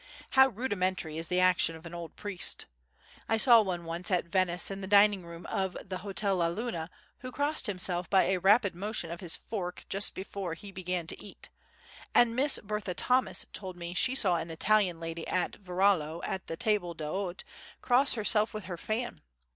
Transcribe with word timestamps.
How 0.31 0.47
rudimentary 0.47 1.19
is 1.19 1.27
the 1.27 1.39
action 1.39 1.75
of 1.75 1.85
an 1.85 1.93
old 1.93 2.15
priest! 2.15 2.65
I 3.29 3.37
saw 3.37 3.61
one 3.61 3.85
once 3.85 4.09
at 4.09 4.25
Venice 4.25 4.71
in 4.71 4.81
the 4.81 4.87
dining 4.87 5.23
room 5.23 5.45
of 5.45 5.77
the 5.87 5.99
Hotel 5.99 6.37
la 6.37 6.47
Luna 6.47 6.89
who 7.19 7.31
crossed 7.31 7.67
himself 7.67 8.09
by 8.09 8.23
a 8.23 8.39
rapid 8.39 8.73
motion 8.73 9.11
of 9.11 9.19
his 9.19 9.35
fork 9.35 9.85
just 9.89 10.15
before 10.15 10.55
he 10.55 10.71
began 10.71 11.05
to 11.05 11.23
eat, 11.23 11.51
and 12.15 12.35
Miss 12.35 12.57
Bertha 12.63 12.95
Thomas 12.95 13.45
told 13.53 13.77
me 13.77 13.93
she 13.93 14.15
saw 14.15 14.37
an 14.37 14.49
Italian 14.49 14.99
lady 14.99 15.27
at 15.27 15.61
Varallo 15.61 16.21
at 16.23 16.47
the 16.47 16.57
table 16.57 16.95
d'hôte 16.95 17.43
cross 17.83 18.15
herself 18.15 18.55
with 18.55 18.65
her 18.65 18.77
fan. 18.77 19.21